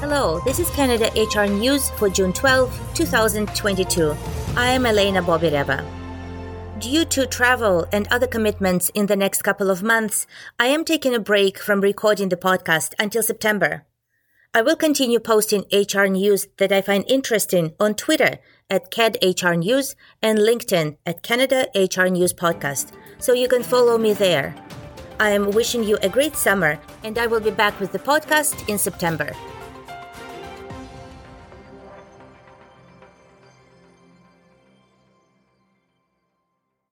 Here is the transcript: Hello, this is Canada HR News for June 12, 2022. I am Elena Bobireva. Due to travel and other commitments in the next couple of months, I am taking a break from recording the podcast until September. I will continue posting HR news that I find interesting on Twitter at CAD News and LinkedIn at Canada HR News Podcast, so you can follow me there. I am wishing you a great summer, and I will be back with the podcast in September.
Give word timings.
Hello, 0.00 0.38
this 0.44 0.60
is 0.60 0.70
Canada 0.70 1.10
HR 1.16 1.50
News 1.50 1.90
for 1.90 2.08
June 2.08 2.32
12, 2.32 2.94
2022. 2.94 4.14
I 4.56 4.70
am 4.70 4.86
Elena 4.86 5.20
Bobireva. 5.20 5.84
Due 6.78 7.04
to 7.06 7.26
travel 7.26 7.84
and 7.92 8.06
other 8.06 8.28
commitments 8.28 8.92
in 8.94 9.06
the 9.06 9.16
next 9.16 9.42
couple 9.42 9.72
of 9.72 9.82
months, 9.82 10.28
I 10.56 10.68
am 10.68 10.84
taking 10.84 11.16
a 11.16 11.18
break 11.18 11.58
from 11.58 11.80
recording 11.80 12.28
the 12.28 12.36
podcast 12.36 12.94
until 13.00 13.24
September. 13.24 13.86
I 14.54 14.62
will 14.62 14.76
continue 14.76 15.18
posting 15.18 15.64
HR 15.72 16.04
news 16.04 16.46
that 16.58 16.70
I 16.70 16.80
find 16.80 17.04
interesting 17.08 17.72
on 17.80 17.96
Twitter 17.96 18.38
at 18.70 18.92
CAD 18.92 19.18
News 19.56 19.96
and 20.22 20.38
LinkedIn 20.38 20.96
at 21.06 21.24
Canada 21.24 21.66
HR 21.74 22.06
News 22.06 22.32
Podcast, 22.32 22.92
so 23.18 23.32
you 23.32 23.48
can 23.48 23.64
follow 23.64 23.98
me 23.98 24.12
there. 24.12 24.54
I 25.18 25.30
am 25.30 25.50
wishing 25.50 25.82
you 25.82 25.98
a 26.02 26.08
great 26.08 26.36
summer, 26.36 26.78
and 27.02 27.18
I 27.18 27.26
will 27.26 27.40
be 27.40 27.50
back 27.50 27.80
with 27.80 27.90
the 27.90 27.98
podcast 27.98 28.68
in 28.68 28.78
September. 28.78 29.32